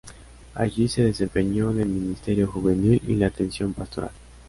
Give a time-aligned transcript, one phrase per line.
[0.55, 4.09] Allí se desempeñó en el ministerio juvenil y la atención pastoral.